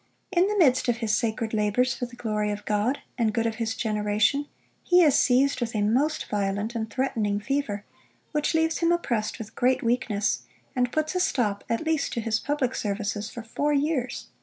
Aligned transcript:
In 0.31 0.47
the 0.47 0.57
midst 0.57 0.87
of 0.89 0.97
his 0.97 1.15
sacred 1.15 1.53
labours 1.53 1.93
for 1.93 2.07
the 2.07 2.15
glory 2.15 2.49
of 2.49 2.65
God, 2.65 3.03
and 3.19 3.31
good 3.31 3.45
of 3.45 3.57
his 3.57 3.75
generation 3.75 4.47
he 4.81 5.03
is 5.03 5.13
seized 5.13 5.61
with 5.61 5.75
a 5.75 5.83
most 5.83 6.27
violent 6.27 6.73
and 6.73 6.89
threatening 6.89 7.39
fever, 7.39 7.85
which 8.31 8.55
leaves 8.55 8.79
him 8.79 8.91
oppressed 8.91 9.37
with 9.37 9.53
great 9.53 9.83
weakness, 9.83 10.41
and 10.75 10.91
puts 10.91 11.13
a 11.13 11.19
stop 11.19 11.63
at 11.69 11.85
least 11.85 12.13
to 12.13 12.19
his 12.19 12.39
public 12.39 12.73
services 12.73 13.29
for 13.29 13.43
four 13.43 13.73
years. 13.73 14.29